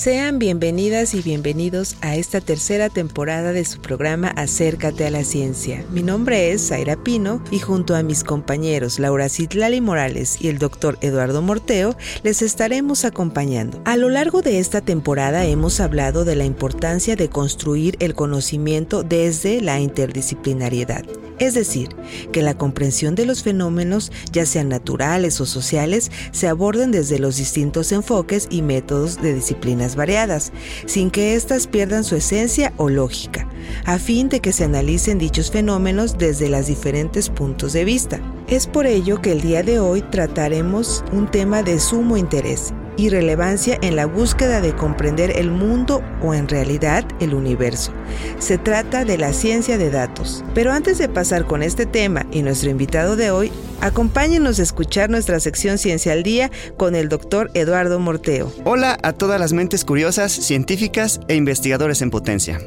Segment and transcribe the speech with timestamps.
[0.00, 5.84] Sean bienvenidas y bienvenidos a esta tercera temporada de su programa Acércate a la Ciencia.
[5.90, 10.56] Mi nombre es Zaira Pino y junto a mis compañeros Laura Citlali Morales y el
[10.56, 13.82] doctor Eduardo Morteo les estaremos acompañando.
[13.84, 19.02] A lo largo de esta temporada hemos hablado de la importancia de construir el conocimiento
[19.02, 21.04] desde la interdisciplinariedad.
[21.40, 21.88] Es decir,
[22.32, 27.38] que la comprensión de los fenómenos, ya sean naturales o sociales, se aborden desde los
[27.38, 30.52] distintos enfoques y métodos de disciplinas variadas,
[30.84, 33.48] sin que éstas pierdan su esencia o lógica,
[33.86, 38.20] a fin de que se analicen dichos fenómenos desde los diferentes puntos de vista.
[38.46, 43.08] Es por ello que el día de hoy trataremos un tema de sumo interés y
[43.08, 47.92] relevancia en la búsqueda de comprender el mundo o en realidad el universo.
[48.38, 50.44] Se trata de la ciencia de datos.
[50.54, 55.08] Pero antes de pasar con este tema y nuestro invitado de hoy, acompáñenos a escuchar
[55.08, 58.52] nuestra sección Ciencia al Día con el doctor Eduardo Morteo.
[58.64, 62.60] Hola a todas las mentes curiosas, científicas e investigadores en potencia.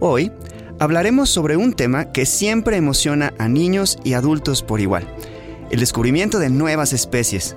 [0.00, 0.32] Hoy
[0.78, 5.06] hablaremos sobre un tema que siempre emociona a niños y adultos por igual,
[5.70, 7.54] el descubrimiento de nuevas especies.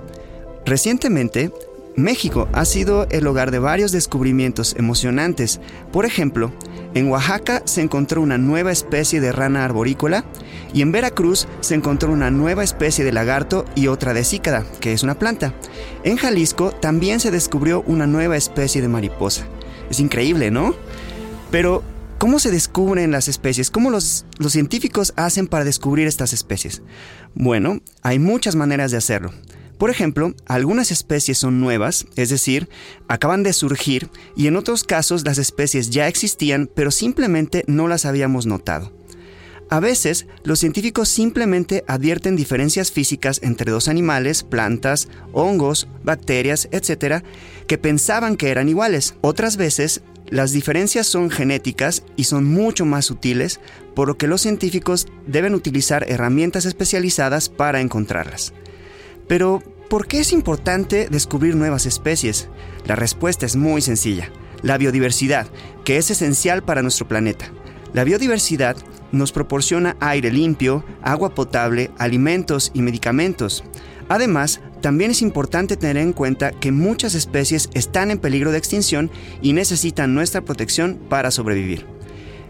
[0.66, 1.50] Recientemente,
[1.98, 5.60] México ha sido el hogar de varios descubrimientos emocionantes.
[5.92, 6.52] Por ejemplo,
[6.94, 10.24] en Oaxaca se encontró una nueva especie de rana arborícola
[10.72, 14.92] y en Veracruz se encontró una nueva especie de lagarto y otra de cícada, que
[14.92, 15.54] es una planta.
[16.04, 19.46] En Jalisco también se descubrió una nueva especie de mariposa.
[19.90, 20.76] Es increíble, ¿no?
[21.50, 21.82] Pero,
[22.18, 23.72] ¿cómo se descubren las especies?
[23.72, 26.80] ¿Cómo los, los científicos hacen para descubrir estas especies?
[27.34, 29.32] Bueno, hay muchas maneras de hacerlo.
[29.78, 32.68] Por ejemplo, algunas especies son nuevas, es decir,
[33.06, 38.04] acaban de surgir, y en otros casos las especies ya existían, pero simplemente no las
[38.04, 38.92] habíamos notado.
[39.70, 47.22] A veces, los científicos simplemente advierten diferencias físicas entre dos animales, plantas, hongos, bacterias, etc.,
[47.66, 49.14] que pensaban que eran iguales.
[49.20, 53.60] Otras veces, las diferencias son genéticas y son mucho más sutiles,
[53.94, 58.54] por lo que los científicos deben utilizar herramientas especializadas para encontrarlas.
[59.28, 62.48] Pero, ¿por qué es importante descubrir nuevas especies?
[62.86, 64.30] La respuesta es muy sencilla.
[64.62, 65.46] La biodiversidad,
[65.84, 67.52] que es esencial para nuestro planeta.
[67.92, 68.76] La biodiversidad
[69.12, 73.64] nos proporciona aire limpio, agua potable, alimentos y medicamentos.
[74.08, 79.10] Además, también es importante tener en cuenta que muchas especies están en peligro de extinción
[79.42, 81.97] y necesitan nuestra protección para sobrevivir.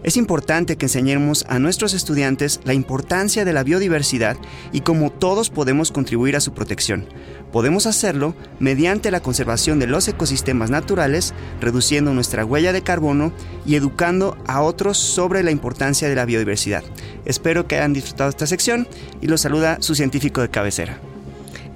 [0.03, 4.37] Es importante que enseñemos a nuestros estudiantes la importancia de la biodiversidad
[4.71, 7.05] y cómo todos podemos contribuir a su protección.
[7.51, 13.33] Podemos hacerlo mediante la conservación de los ecosistemas naturales, reduciendo nuestra huella de carbono
[13.65, 16.83] y educando a otros sobre la importancia de la biodiversidad.
[17.25, 18.87] Espero que hayan disfrutado esta sección
[19.21, 21.08] y los saluda su científico de cabecera.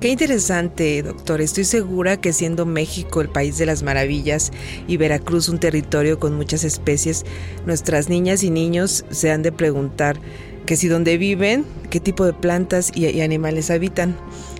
[0.03, 1.39] Qué interesante, doctor.
[1.39, 4.51] Estoy segura que siendo México el país de las maravillas
[4.85, 7.23] y Veracruz un territorio con muchas especies,
[7.65, 10.19] nuestras niñas y niños se han de preguntar
[10.65, 14.17] que si donde viven, qué tipo de plantas y, y animales habitan.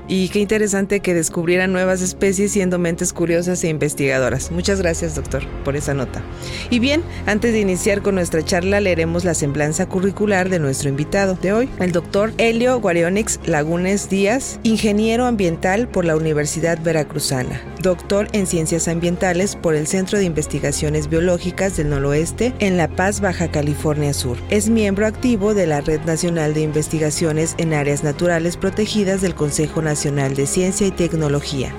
[0.08, 4.52] Y qué interesante que descubrieran nuevas especies siendo mentes curiosas e investigadoras.
[4.52, 6.22] Muchas gracias, doctor, por esa nota.
[6.70, 11.36] Y bien, antes de iniciar con nuestra charla, leeremos la semblanza curricular de nuestro invitado
[11.36, 18.28] de hoy, el doctor Helio Guarionix Lagunes Díaz, ingeniero ambiental por la Universidad Veracruzana, doctor
[18.34, 23.50] en ciencias ambientales por el Centro de Investigaciones Biológicas del Noroeste en La Paz, Baja
[23.50, 24.38] California Sur.
[24.50, 29.82] Es miembro activo de la Red Nacional de Investigaciones en Áreas Naturales Protegidas del Consejo
[29.82, 31.72] Nacional Nacional de Ciencia y Tecnología.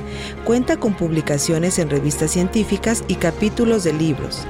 [0.45, 4.47] Cuenta con publicaciones en revistas científicas y capítulos de libros.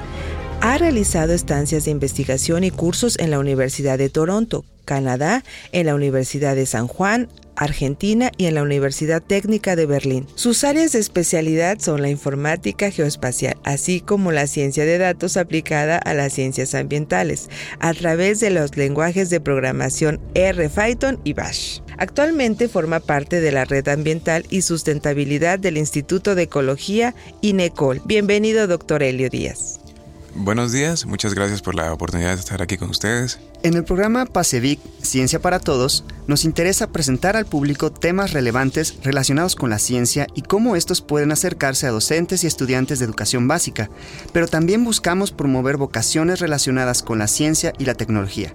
[0.61, 5.95] Ha realizado estancias de investigación y cursos en la Universidad de Toronto, Canadá, en la
[5.95, 10.27] Universidad de San Juan, Argentina y en la Universidad Técnica de Berlín.
[10.35, 15.97] Sus áreas de especialidad son la informática geoespacial, así como la ciencia de datos aplicada
[15.97, 17.49] a las ciencias ambientales,
[17.79, 21.79] a través de los lenguajes de programación R, Python y Bash.
[21.97, 28.01] Actualmente forma parte de la Red Ambiental y Sustentabilidad del Instituto de Ecología INECOL.
[28.05, 29.79] Bienvenido, doctor Helio Díaz.
[30.37, 33.39] Buenos días, muchas gracias por la oportunidad de estar aquí con ustedes.
[33.63, 39.55] En el programa PASEVIC Ciencia para Todos, nos interesa presentar al público temas relevantes relacionados
[39.55, 43.89] con la ciencia y cómo estos pueden acercarse a docentes y estudiantes de educación básica,
[44.33, 48.53] pero también buscamos promover vocaciones relacionadas con la ciencia y la tecnología.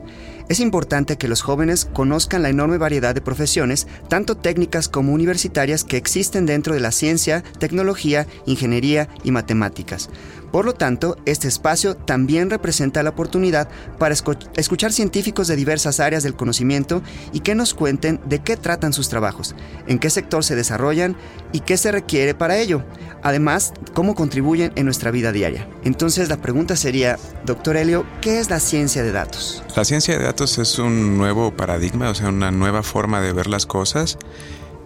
[0.51, 5.85] Es importante que los jóvenes conozcan la enorme variedad de profesiones, tanto técnicas como universitarias,
[5.85, 10.11] que existen dentro de la ciencia, tecnología, ingeniería y matemáticas.
[10.51, 13.69] Por lo tanto, este espacio también representa la oportunidad
[14.01, 14.13] para
[14.57, 17.01] escuchar científicos de diversas áreas del conocimiento
[17.33, 19.55] y que nos cuenten de qué tratan sus trabajos,
[19.87, 21.15] en qué sector se desarrollan
[21.53, 22.85] y qué se requiere para ello.
[23.23, 25.69] Además, cómo contribuyen en nuestra vida diaria.
[25.85, 29.63] Entonces la pregunta sería, doctor Helio, ¿qué es la ciencia de datos?
[29.77, 33.47] La ciencia de datos es un nuevo paradigma, o sea, una nueva forma de ver
[33.47, 34.17] las cosas.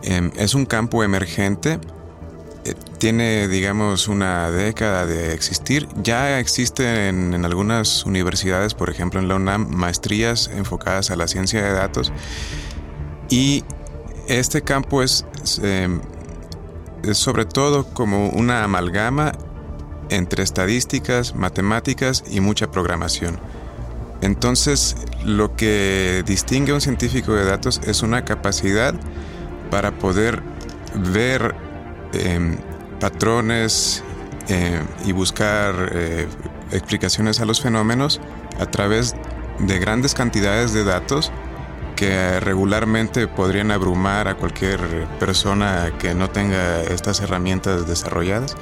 [0.02, 1.78] Em, es un campo emergente
[2.64, 5.87] eh, tiene, digamos, una década de existir.
[6.02, 11.62] Ya existen en, algunas universidades, por ejemplo en la UNAM, maestrías enfocadas a la ciencia
[11.62, 12.10] de datos.
[13.28, 13.64] Y
[14.28, 15.26] este campo es,
[15.62, 16.00] em,
[17.09, 19.33] es sobre todo como una amalgama
[20.11, 23.39] entre estadísticas, matemáticas y mucha programación.
[24.21, 28.95] Entonces, lo que distingue a un científico de datos es una capacidad
[29.71, 30.43] para poder
[31.12, 31.55] ver
[32.15, 32.56] Em,
[33.01, 34.03] patrones
[34.49, 36.29] eh, y buscar eh,
[36.71, 38.21] explicaciones a los fenómenos
[38.61, 39.15] a través
[39.59, 41.33] de grandes cantidades de datos
[41.96, 44.81] que regularmente podrían abrumar a cualquier
[45.19, 48.56] persona que no tenga estas herramientas desarrolladas.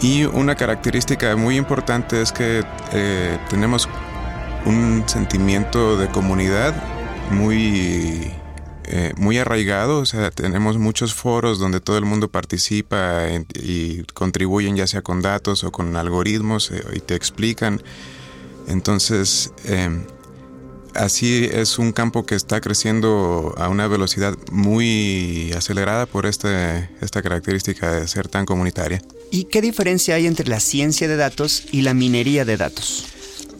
[0.00, 3.88] Y una característica muy importante es que eh, tenemos
[4.64, 6.74] un sentimiento de comunidad
[7.30, 8.32] muy
[8.84, 14.76] eh, muy arraigado, o sea, tenemos muchos foros donde todo el mundo participa y contribuyen
[14.76, 17.80] ya sea con datos o con algoritmos eh, y te explican.
[18.66, 19.52] Entonces,
[20.94, 27.22] así es un campo que está creciendo a una velocidad muy acelerada por este, esta
[27.22, 29.02] característica de ser tan comunitaria.
[29.30, 33.06] ¿Y qué diferencia hay entre la ciencia de datos y la minería de datos?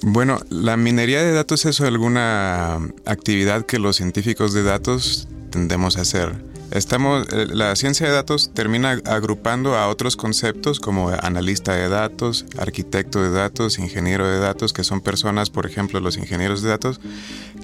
[0.02, 2.74] Bueno, la minería de datos es alguna
[3.04, 6.51] actividad que los científicos de datos tendemos a hacer.
[6.72, 12.46] Estamos, eh, la ciencia de datos termina agrupando a otros conceptos como analista de datos,
[12.58, 16.98] arquitecto de datos, ingeniero de datos, que son personas, por ejemplo, los ingenieros de datos,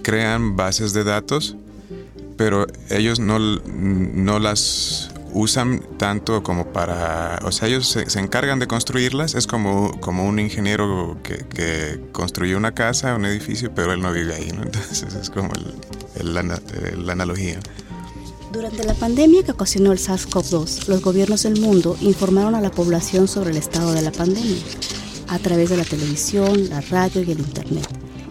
[0.02, 1.56] crean bases de datos,
[2.36, 8.66] pero ellos no, no las usan tanto como para, o sea, ellos se, encargan de
[8.66, 14.02] construirlas, es como, como un ingeniero que, que, construyó una casa, un edificio, pero él
[14.02, 14.62] no vive ahí, ¿no?
[14.64, 15.50] Entonces es como
[16.20, 17.58] la analogía.
[18.52, 23.28] Durante la pandemia que ocasionó el SARS-CoV-2, los gobiernos del mundo informaron a la población
[23.28, 24.56] sobre el estado de la pandemia
[25.28, 27.86] a través de la televisión, la radio y el Internet,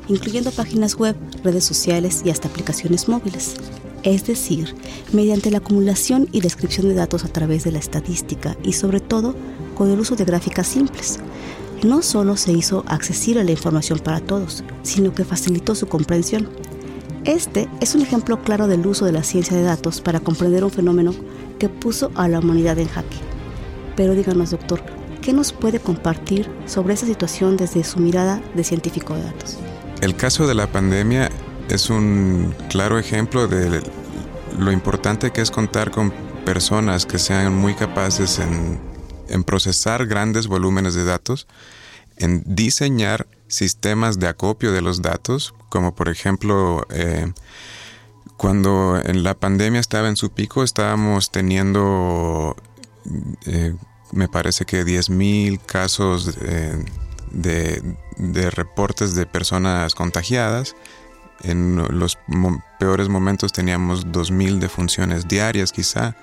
[0.07, 3.55] incluyendo páginas web, redes sociales y hasta aplicaciones móviles
[4.03, 4.73] es decir,
[5.11, 9.35] mediante la acumulación y descripción de datos a través de la estadística y sobre todo
[9.75, 11.19] con el uso de gráficas simples.
[11.83, 16.49] No solo se hizo accesible la información para todos, sino que facilitó su comprensión.
[17.27, 20.71] Este es un ejemplo claro del uso de la ciencia de datos para comprender un
[20.71, 21.13] fenómeno
[21.59, 23.18] que puso a la humanidad en jaque.
[23.97, 24.81] Pero díganos, doctor,
[25.21, 29.57] ¿qué nos puede compartir sobre esa situación desde su mirada de científico de datos?
[30.00, 31.29] El caso de la pandemia
[31.69, 33.81] es un claro ejemplo de
[34.57, 36.13] lo importante que es contar con
[36.45, 41.45] personas que sean muy capaces en, procesar grandes volúmenes de datos,
[42.15, 47.31] en diseñar sistemas de acopio de los datos, como por ejemplo eh,
[48.35, 52.56] cuando en la pandemia estaba en su pico estábamos teniendo
[53.45, 53.73] eh,
[54.11, 56.85] me parece que 10.000 casos eh,
[57.31, 57.81] de,
[58.18, 60.75] de, reportes de personas contagiadas
[61.44, 62.18] en los
[62.80, 66.16] peores momentos teníamos 2.000 defunciones diarias quizá.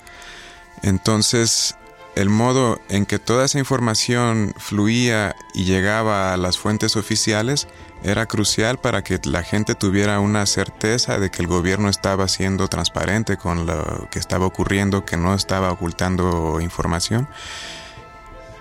[0.83, 1.77] Entonces,
[2.17, 7.67] el modo en que toda esa información fluía y llegaba a las fuentes oficiales
[8.03, 12.69] era crucial para que la gente tuviera una certeza de que el gobierno estaba siendo
[12.69, 17.29] transparente con lo que estaba ocurriendo, que no estaba ocultando información.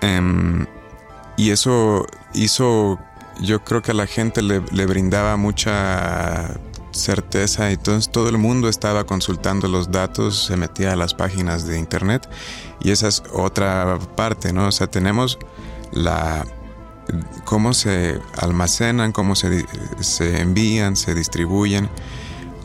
[0.00, 0.66] Em,
[1.36, 2.98] y eso hizo
[3.40, 6.54] yo creo que a la gente le, brindaba mucha
[6.92, 11.78] certeza, entonces todo el mundo estaba consultando los datos, se metía a las páginas de
[11.78, 12.28] internet
[12.84, 14.68] y esa es otra parte, ¿no?
[14.68, 15.38] O sea, tenemos
[15.90, 16.46] la
[17.44, 19.66] cómo se almacenan, cómo se,
[20.00, 21.88] se envían, se distribuyen,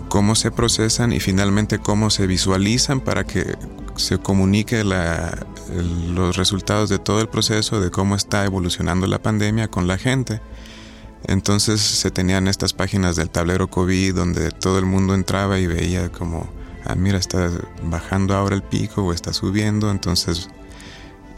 [0.10, 3.56] cómo se procesan y finalmente cómo se visualizan para que
[3.96, 5.46] se comunique la,
[6.14, 10.42] los resultados de todo el proceso, de cómo está evolucionando la pandemia con la gente.
[11.24, 16.10] Entonces se tenían estas páginas del tablero COVID donde todo el mundo entraba y veía
[16.10, 16.50] como,
[16.86, 17.50] ah, mira, está
[17.83, 19.91] bajando ahora el pico o está subiendo.
[19.91, 20.50] Entonces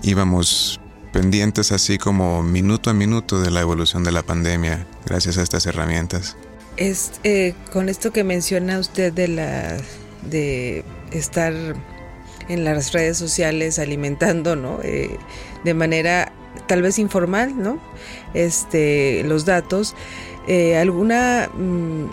[0.02, 0.80] íbamos
[1.12, 5.66] pendientes así como minuto a minuto de la evolución de la pandemia gracias a estas
[5.66, 6.38] herramientas.
[6.78, 9.78] Es, eh, con esto que menciona usted de la
[10.30, 11.54] de estar
[12.48, 14.80] en las redes sociales alimentando, ¿no?
[14.84, 15.18] Eh,
[15.64, 16.32] de manera
[16.68, 17.80] tal vez informal, ¿no?
[18.34, 19.96] Este, los datos,
[20.48, 22.06] eh, alguna mm,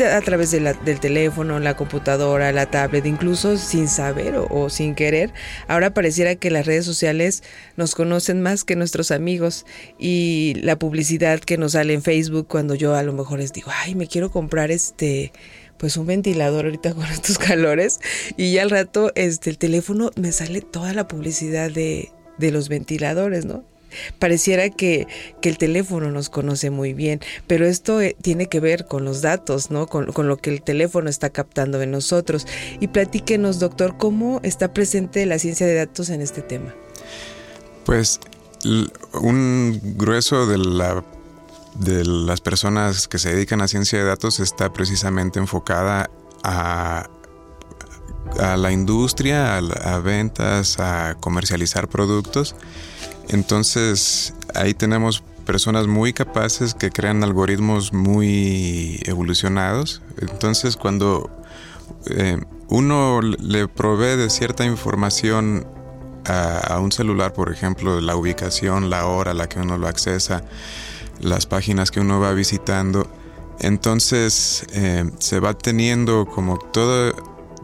[0.00, 5.32] a través del teléfono, la computadora, la tablet, incluso sin saber o, sin querer.
[5.68, 7.42] Ahora pareciera que las redes sociales
[7.76, 9.66] nos conocen más que nuestros amigos
[9.98, 13.70] y la publicidad que nos sale en Facebook cuando yo a lo mejor les digo,
[13.74, 15.32] ay, me quiero comprar este
[15.76, 17.98] pues un ventilador ahorita con estos calores
[18.36, 22.68] y ya al rato este el teléfono me sale toda la publicidad de, de los
[22.68, 23.71] ventiladores, ¿no?
[24.18, 25.06] Pareciera que,
[25.42, 29.70] el teléfono nos conoce muy bien, pero esto eh, tiene que ver con los datos,
[29.70, 29.86] ¿no?
[29.86, 32.46] Con, lo que el teléfono está captando de nosotros.
[32.80, 36.74] Y platíquenos, doctor, ¿cómo está presente la ciencia de datos en este tema?
[37.84, 38.20] Pues
[39.12, 41.04] un grueso de la
[41.74, 46.10] de las personas que se dedican a ciencia de datos está precisamente enfocada
[46.44, 47.08] a,
[48.38, 52.54] a la industria, a, ventas, a comercializar productos.
[53.28, 60.02] Entonces ahí tenemos personas muy capaces que crean algoritmos muy evolucionados.
[60.20, 61.30] Entonces cuando
[62.06, 62.38] eh,
[62.68, 65.66] uno le provee de cierta información
[66.24, 70.44] a, un celular, por ejemplo, la ubicación, la hora a la que uno lo accesa,
[71.20, 73.10] las páginas que uno va visitando,
[73.58, 77.12] entonces eh, se va teniendo como todo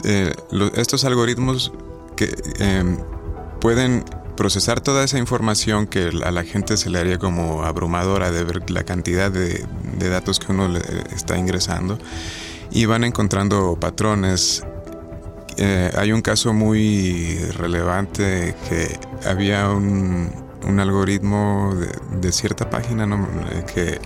[0.04, 0.34] eh,
[0.74, 1.72] estos algoritmos
[2.16, 2.34] que
[3.60, 4.04] pueden
[4.38, 8.70] procesar toda esa información que a la gente se le haría como abrumadora de ver
[8.70, 9.66] la cantidad de,
[9.98, 10.80] datos que uno le
[11.12, 11.98] está ingresando
[12.70, 14.62] y van encontrando patrones.
[15.56, 18.96] Eh, hay un caso muy relevante que
[19.28, 20.30] había un,
[20.78, 21.74] algoritmo
[22.20, 23.98] de, cierta página eh, que, eh,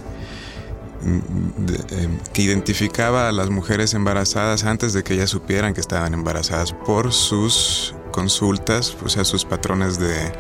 [2.33, 7.13] que identificaba a las mujeres embarazadas antes de que ellas supieran que estaban embarazadas por
[7.13, 10.33] sus consultas, o sea, sus patrones de,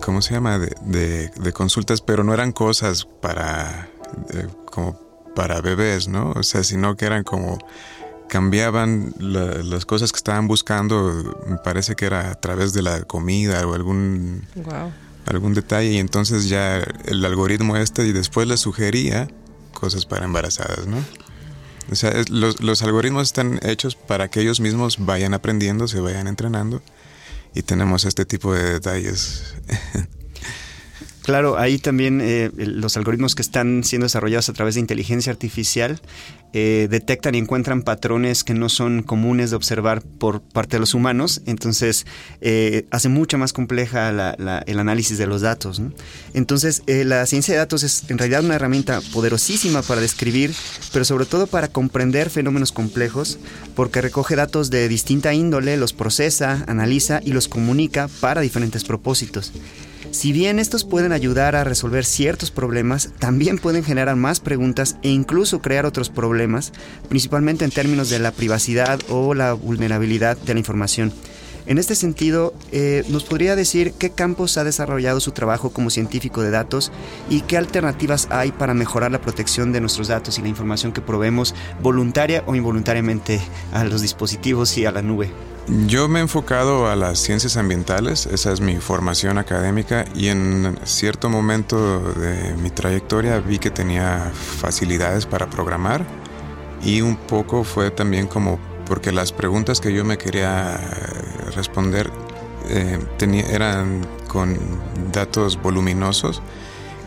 [0.00, 0.58] ¿cómo se llama?
[0.58, 3.88] De, consultas, pero no eran cosas para,
[4.66, 4.98] como
[5.34, 6.32] para bebés, ¿no?
[6.32, 7.58] O sea, sino que eran como,
[8.28, 13.66] cambiaban las cosas que estaban buscando, me parece que era a través de la comida
[13.66, 14.46] o algún,
[15.26, 19.28] algún detalle, y entonces ya el algoritmo este y después le sugería
[19.72, 20.98] cosas para embarazadas, ¿no?
[21.90, 26.26] O sea, los, los, algoritmos están hechos para que ellos mismos vayan aprendiendo, se vayan
[26.28, 26.82] entrenando
[27.54, 29.54] y tenemos este tipo de detalles.
[31.22, 36.00] Claro, ahí también eh, los algoritmos que están siendo desarrollados a través de inteligencia artificial
[36.52, 40.94] eh, detectan y encuentran patrones que no son comunes de observar por parte de los
[40.94, 42.06] humanos, entonces
[42.40, 44.10] eh, hace mucho más compleja
[44.66, 45.80] el análisis de los datos.
[46.34, 50.52] Entonces, la ciencia de datos es en realidad una herramienta poderosísima para describir,
[50.92, 53.38] pero sobre todo para comprender fenómenos complejos,
[53.74, 59.52] porque recoge datos de distinta índole, los procesa, analiza y los comunica para diferentes propósitos.
[60.10, 65.08] Si bien estos pueden ayudar a resolver ciertos problemas, también pueden generar más preguntas e
[65.08, 66.72] incluso crear otros problemas,
[67.08, 71.12] principalmente en términos de la privacidad o la vulnerabilidad de la información.
[71.64, 76.42] En este sentido, eh, ¿nos podría decir qué campos ha desarrollado su trabajo como científico
[76.42, 76.90] de datos
[77.30, 81.00] y qué alternativas hay para mejorar la protección de nuestros datos y la información que
[81.00, 83.40] proveemos voluntaria o involuntariamente
[83.72, 85.30] a los dispositivos y a la nube?
[85.68, 90.76] Yo me he enfocado a las ciencias ambientales, esa es mi formación académica y en
[90.84, 96.04] cierto momento de mi trayectoria vi que tenía facilidades para programar
[96.82, 100.80] y un poco fue también como porque las preguntas que yo me quería
[101.54, 102.10] responder
[102.68, 102.98] eh,
[103.50, 104.58] eran con
[105.12, 106.42] datos voluminosos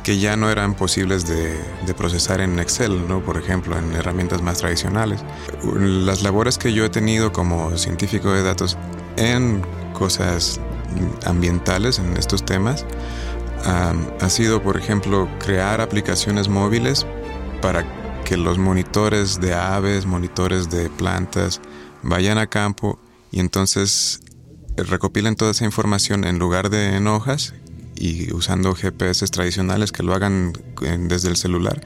[0.06, 1.58] que ya no eran posibles de,
[1.98, 3.26] procesar en Excel, ¿no?
[3.26, 5.26] por ejemplo, en herramientas más tradicionales.
[5.74, 8.78] Las labores que yo he tenido como científico de datos
[9.18, 10.62] en cosas
[11.26, 12.86] ambientales, en estos temas,
[13.66, 17.08] ha sido, por ejemplo, crear aplicaciones móviles
[17.60, 17.84] para
[18.26, 21.62] que los monitores de aves, monitores de plantas,
[22.04, 23.00] vayan a campo
[23.32, 24.20] y entonces
[24.78, 27.56] recopilen toda esa información en lugar de en hojas
[27.96, 30.54] y usando GPS tradicionales que lo hagan
[31.08, 31.82] desde el celular.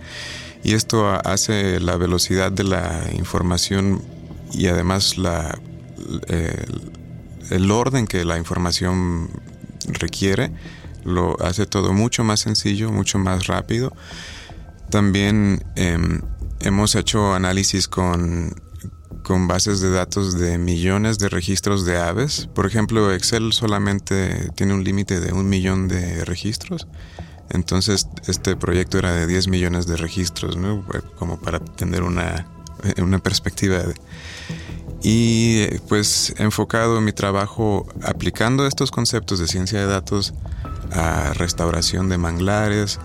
[0.64, 4.02] Y esto hace la velocidad de la información
[4.52, 5.58] y además la,
[7.50, 9.30] el orden que la información
[9.88, 10.52] requiere
[11.04, 13.94] lo hace todo mucho más sencillo, mucho más rápido.
[14.90, 16.22] También em,
[16.60, 18.54] hemos hecho análisis con,
[19.30, 22.50] con bases de datos de millones de registros de aves.
[22.56, 26.88] Por ejemplo, Excel solamente tiene un límite de un millón de registros.
[27.52, 30.84] Entonces, este proyecto era de 10 millones de registros, ¿no?
[31.20, 32.48] Como para tener una,
[32.98, 33.84] una perspectiva.
[35.04, 40.34] y pues enfocado en mi trabajo aplicando estos conceptos de ciencia de datos
[40.92, 43.00] a restauración de manglares,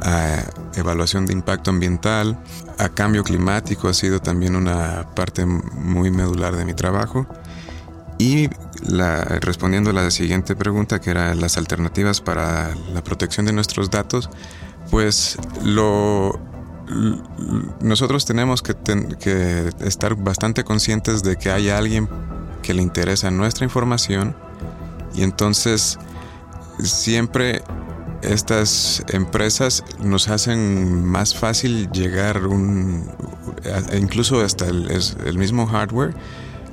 [0.00, 2.38] a evaluación de impacto ambiental,
[2.78, 7.26] a cambio climático ha sido también una parte muy medular de mi trabajo.
[8.18, 8.48] Y
[9.40, 14.30] respondiendo a la siguiente pregunta, que era las alternativas para la protección de nuestros datos,
[14.90, 16.38] pues lo,
[17.80, 18.74] nosotros tenemos que,
[19.20, 22.08] que estar bastante conscientes de que hay alguien
[22.62, 24.34] que le interesa nuestra información
[25.14, 25.98] y entonces
[26.82, 27.62] siempre
[28.26, 33.08] estas empresas nos hacen más fácil llegar un
[33.98, 36.14] incluso hasta el, mismo hardware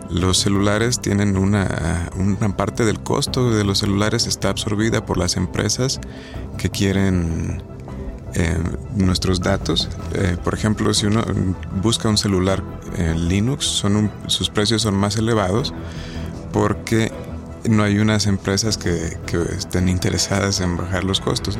[0.10, 5.38] los celulares tienen una, una, parte del costo de los celulares está absorbida por las
[5.38, 6.00] empresas
[6.58, 7.64] que quieren
[8.36, 8.58] eh,
[8.96, 9.90] nuestros datos.
[10.16, 11.24] Eh, por ejemplo, si uno
[11.82, 12.64] busca un celular
[12.98, 15.74] en Linux, son sus precios son más elevados
[16.52, 17.12] porque
[17.70, 19.18] no hay unas empresas que,
[19.58, 21.58] estén interesadas en bajar los costos.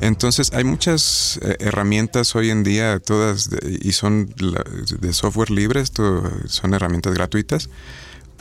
[0.00, 6.30] Entonces hay muchas eh, herramientas hoy en día, todas y son de software libre, esto
[6.46, 7.68] son herramientas gratuitas,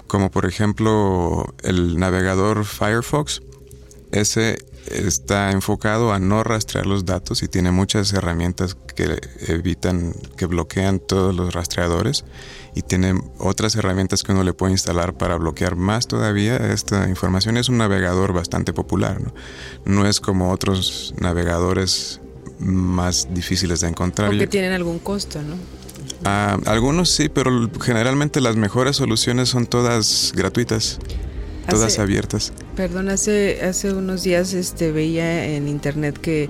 [0.07, 3.41] como por ejemplo el navegador Firefox.
[4.11, 10.45] Ese está enfocado a no rastrear los datos y tiene muchas herramientas que evitan, que
[10.45, 12.25] bloquean todos los rastreadores
[12.75, 17.57] y tiene otras herramientas que uno le puede instalar para bloquear más todavía esta información.
[17.57, 19.33] Es un navegador bastante popular, ¿no?
[19.85, 22.21] No es como otros navegadores
[22.59, 24.29] más difíciles de encontrar.
[24.29, 25.55] Porque tienen algún costo, ¿no?
[26.25, 30.99] Ah, algunos sí, pero generalmente las mejores soluciones son todas gratuitas
[31.67, 32.53] todas abiertas.
[32.75, 36.49] Perdón, hace, hace unos días este, veía en internet que,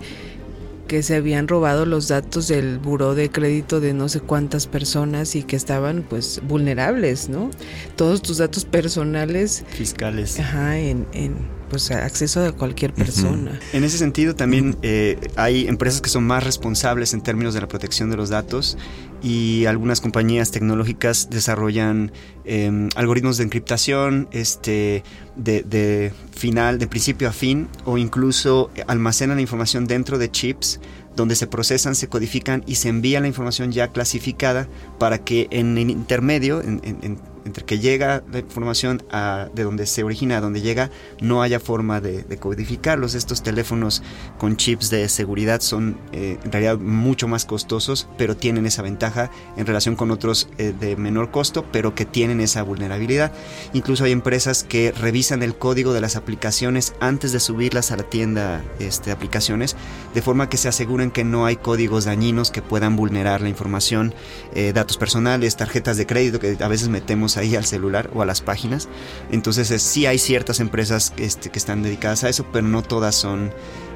[0.88, 5.36] que se habían robado los datos del buró de crédito de no sé cuántas personas
[5.36, 7.51] y que estaban pues vulnerables, ¿no?
[7.96, 9.63] Todos tus datos personales.
[9.70, 10.39] Fiscales.
[10.39, 13.60] Ajá, en, en pues acceso de cualquier persona.
[13.74, 17.67] En ese sentido también eh, hay empresas que son más responsables en términos de la
[17.67, 18.78] protección de los datos
[19.22, 22.12] y algunas compañías tecnológicas desarrollan
[22.46, 25.04] em, algoritmos de encriptación este,
[25.36, 30.80] de, de, final, de principio a fin, o incluso almacenan la información dentro de chips
[31.15, 34.67] donde se procesan, se codifican y se envía la información ya clasificada
[34.98, 40.04] para que en el intermedio, en, entre que llega la información a, de donde se
[40.04, 43.16] origina a donde llega, no haya forma de, codificarlos.
[43.16, 44.04] Estos teléfonos
[44.38, 49.32] con chips de seguridad son eh, en realidad mucho más costosos, pero tienen esa ventaja
[49.58, 53.32] en relación con otros eh, de menor costo, pero que tienen esa vulnerabilidad.
[53.74, 58.04] Incluso hay empresas que revisan el código de las aplicaciones antes de subirlas a la
[58.04, 59.76] tienda este, de aplicaciones,
[60.14, 64.14] de forma que se aseguren que no hay códigos dañinos que puedan vulnerar la información,
[64.54, 68.25] eh, datos personales, tarjetas de crédito que a veces metemos ahí al celular o a
[68.25, 68.88] las páginas.
[69.32, 73.52] Entonces sí hay ciertas empresas este, que están dedicadas a eso, pero no todas son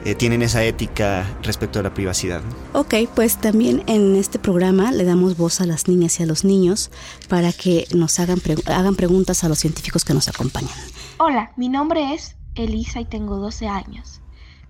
[0.06, 2.42] eh, tienen esa ética respecto a la privacidad.
[2.74, 6.44] Ok, pues también en este programa le damos voz a las niñas y a los
[6.44, 6.92] niños
[7.30, 10.74] para que nos hagan, hagan preguntas a los científicos que nos acompañan.
[11.20, 14.20] Hola, mi nombre es Elisa y tengo 12 años.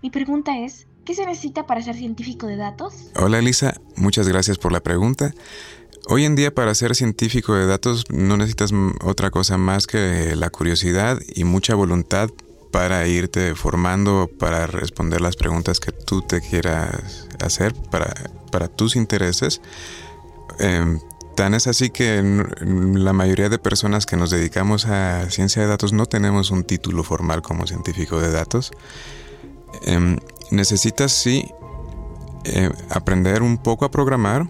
[0.03, 2.93] Mi pregunta es, ¿qué se necesita para ser científico de datos?
[3.15, 5.33] Hola Elisa, muchas gracias por la pregunta.
[6.07, 8.71] Hoy en día para ser científico de datos no necesitas
[9.03, 12.29] otra cosa más que la curiosidad y mucha voluntad
[12.71, 18.13] para irte formando, para responder las preguntas que tú te quieras hacer para,
[18.51, 19.61] para tus intereses.
[20.59, 20.99] Em,
[21.37, 22.21] tan es así que
[22.61, 27.03] la mayoría de personas que nos dedicamos a ciencia de datos no tenemos un título
[27.03, 28.71] formal como científico de datos.
[29.83, 30.17] Em,
[30.51, 31.45] necesitas sí
[32.43, 34.49] eh, aprender un poco a programar,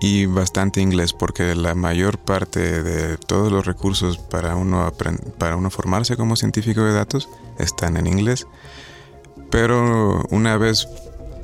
[0.00, 4.92] y bastante inglés porque la mayor parte de todos los recursos para uno,
[5.38, 8.46] para uno formarse como científico de datos están en inglés.
[9.50, 10.88] Pero una vez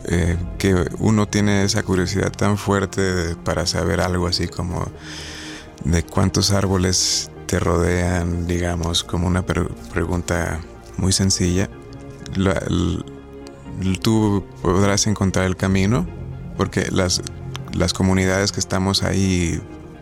[0.07, 4.87] eh, que uno tiene esa curiosidad tan fuerte para saber algo así como
[5.85, 10.61] de cuántos árboles te rodean, digamos, como una pregunta
[10.97, 11.69] muy sencilla,
[14.03, 16.07] tú podrás encontrar el camino
[16.57, 17.23] porque las
[17.75, 19.61] las comunidades que estamos ahí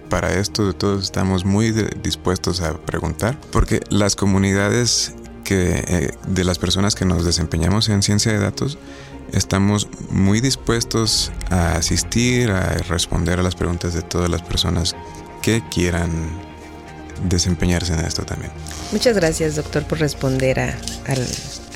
[0.08, 6.58] para esto, todos estamos muy dispuestos a preguntar, porque las comunidades que, eh, de las
[6.58, 8.78] personas que nos desempeñamos en ciencia de datos,
[9.32, 14.94] estamos muy dispuestos a asistir, a responder a las preguntas de todas las personas
[15.40, 16.10] que quieran
[17.28, 18.52] desempeñarse en esto también.
[18.92, 20.76] Muchas gracias, doctor, por responder a,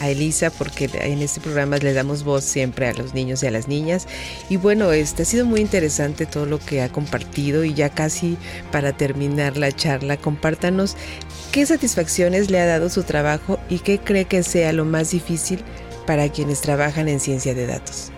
[0.00, 3.50] a, Elisa, porque en este programa le damos voz siempre a los niños y a
[3.50, 4.06] las niñas.
[4.48, 8.36] Y bueno, este ha sido muy interesante todo lo que ha compartido y ya casi
[8.72, 10.96] para terminar la charla, compártanos
[11.52, 15.60] qué satisfacciones le ha dado su trabajo y qué cree que sea lo más difícil
[16.06, 18.12] para quienes trabajan en ciencia de datos.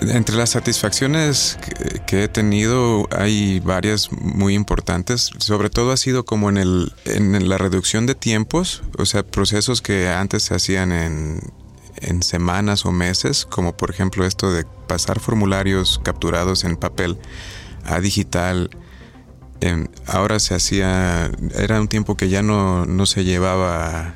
[0.00, 1.58] Entre las satisfacciones
[2.06, 5.30] que, he tenido hay varias muy importantes.
[5.38, 9.80] Sobre todo ha sido como en, el, en la reducción de tiempos, o sea, procesos
[9.80, 11.40] que antes se hacían en,
[11.96, 17.18] en semanas o meses, como por ejemplo esto de pasar formularios capturados en papel
[17.84, 18.70] a digital.
[19.60, 24.14] Em, ahora se hacía, era un tiempo que ya no, no se llevaba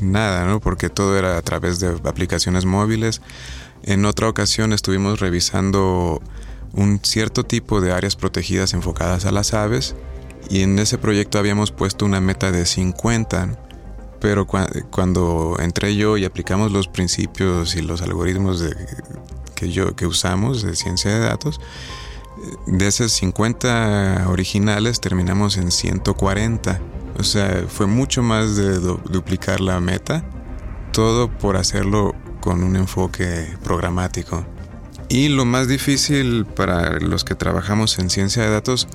[0.00, 0.60] nada, ¿no?
[0.60, 3.20] Porque todo era a través de aplicaciones móviles.
[3.88, 6.20] En otra ocasión estuvimos revisando
[6.74, 9.96] un cierto tipo de áreas protegidas enfocadas a las aves
[10.50, 13.58] y en ese proyecto habíamos puesto una meta de 50,
[14.20, 18.62] pero cuando entré yo y aplicamos los principios y los algoritmos
[19.54, 21.58] que, yo, que usamos de ciencia de datos,
[22.66, 26.78] de esos 50 originales terminamos en 140.
[27.18, 30.28] O sea, fue mucho más de duplicar la meta,
[30.92, 32.14] todo por hacerlo
[32.48, 34.42] con un enfoque programático.
[35.10, 38.88] Y lo más difícil para los que trabajamos en ciencia de datos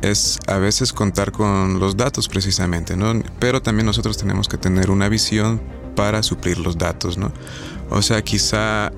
[0.00, 3.12] es a veces contar con los datos precisamente, ¿no?
[3.38, 5.60] Pero también nosotros tenemos que tener una visión
[5.96, 7.30] para suplir los datos, ¿no?
[7.90, 8.90] O sea, quizá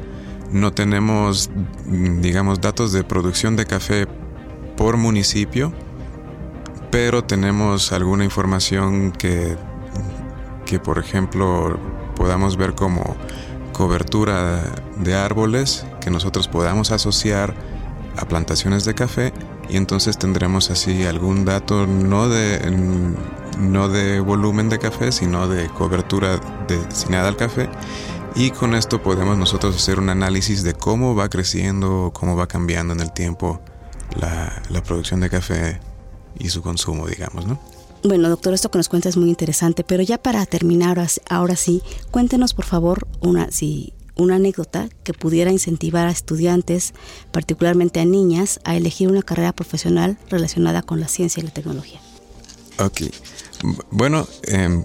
[0.53, 1.51] no tenemos,
[1.85, 4.07] digamos, datos de producción de café
[4.77, 5.73] por municipio,
[6.93, 9.57] pero tenemos alguna información que,
[10.65, 11.77] que por ejemplo,
[12.19, 13.17] podamos ver como
[13.79, 17.55] cobertura de árboles que nosotros podamos asociar
[18.17, 19.33] a plantaciones de café
[19.69, 22.59] y entonces tendremos así algún dato no de
[23.57, 27.69] no de volumen de café sino de cobertura destinada al café.
[28.35, 32.95] Y con esto podemos nosotros hacer un análisis de cómo va creciendo cómo va cambiando
[32.95, 33.61] en el tiempo
[34.21, 35.79] la, la producción de café
[36.37, 40.03] y su consumo digamos no bueno, doctor, esto que nos cuenta es muy interesante, pero
[40.03, 46.09] ya para terminar ahora sí, cuéntenos por favor una, si, una anécdota que pudiera incentivar
[46.09, 46.95] a estudiantes,
[47.33, 52.01] particularmente a niñas, a elegir una carrera profesional relacionada con la ciencia y la tecnología.
[52.79, 53.03] Ok.
[53.91, 54.85] Bueno, em,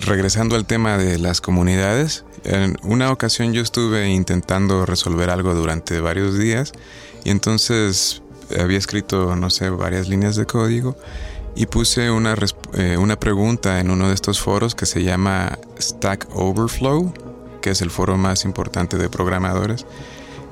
[0.00, 6.00] regresando al tema de las comunidades, en una ocasión yo estuve intentando resolver algo durante
[6.00, 6.72] varios días
[7.24, 8.22] y entonces
[8.58, 10.96] había escrito, no sé, varias líneas de código
[11.56, 12.34] y puse una,
[12.74, 17.12] eh, una pregunta en uno de estos foros que se llama Stack Overflow,
[17.60, 19.86] que es el foro más importante de programadores.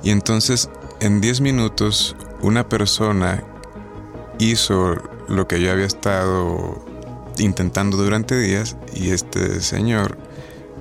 [0.02, 3.42] Y entonces en 10 minutos una persona
[4.38, 4.96] hizo
[5.28, 6.84] lo que yo había estado
[7.38, 10.18] intentando durante días y este señor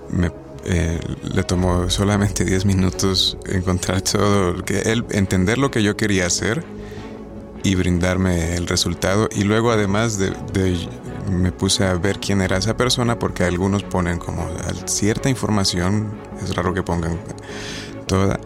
[0.10, 0.32] me,
[0.66, 6.28] eh, le tomó solamente 10 minutos encontrar todo, que él entender lo que yo quería
[6.28, 6.64] hacer
[7.64, 9.30] y brindarme el resultado.
[9.32, 10.34] Y luego además de,
[11.30, 14.48] me puse a ver quién era esa persona porque algunos ponen como
[14.86, 16.12] cierta información,
[16.44, 17.20] es raro que pongan
[18.08, 18.40] toda.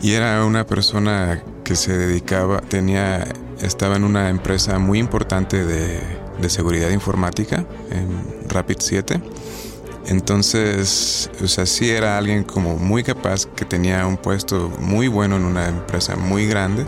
[0.00, 3.26] Y era una persona que se dedicaba, tenía,
[3.60, 6.00] estaba en una empresa muy importante de,
[6.40, 9.20] de seguridad informática, en Rapid 7.
[10.08, 15.36] Entonces, o sea, sí era alguien como muy capaz, que tenía un puesto muy bueno
[15.36, 16.86] en una empresa muy grande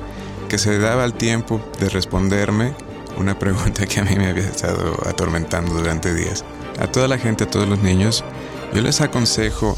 [0.48, 2.74] que se daba el tiempo de responderme
[3.16, 6.44] una pregunta que a mí me había estado atormentando durante días.
[6.80, 8.24] A toda la gente, a todos los niños,
[8.72, 9.76] yo les aconsejo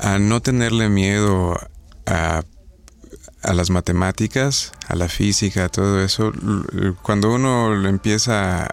[0.00, 1.56] a no tenerle miedo
[2.06, 2.42] a,
[3.42, 6.32] a las matemáticas, a la física, a todo eso.
[7.02, 8.64] Cuando uno lo empieza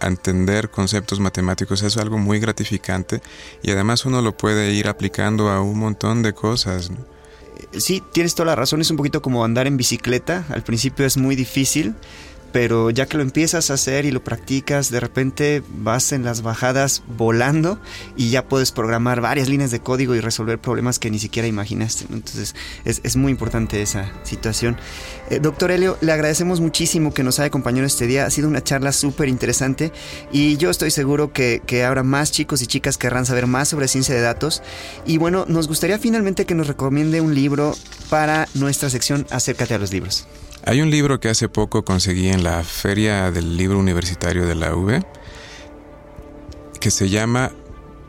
[0.00, 3.22] a entender conceptos matemáticos es algo muy gratificante
[3.62, 6.90] y además uno lo puede ir aplicando a un montón de cosas
[7.78, 11.16] sí, tienes toda la razón, es un poquito como andar en bicicleta, al principio es
[11.16, 11.94] muy difícil,
[12.54, 16.42] pero ya que lo empiezas a hacer y lo practicas, de repente vas en las
[16.42, 17.80] bajadas volando
[18.16, 22.04] y ya puedes programar varias líneas de código y resolver problemas que ni siquiera imaginaste.
[22.12, 24.76] Entonces es, muy importante esa situación.
[25.30, 28.24] Eh, doctor Helio, le agradecemos muchísimo que nos haya acompañado este día.
[28.24, 29.90] Ha sido una charla súper interesante
[30.30, 33.70] y yo estoy seguro que, que habrá más chicos y chicas que querrán saber más
[33.70, 34.62] sobre ciencia de datos.
[35.04, 37.74] Y bueno, nos gustaría finalmente que nos recomiende un libro
[38.10, 40.28] para nuestra sección Acércate a los libros.
[40.66, 44.74] Hay un libro que hace poco conseguí en la Feria del Libro Universitario de la
[44.74, 45.04] UV
[46.80, 47.52] que se llama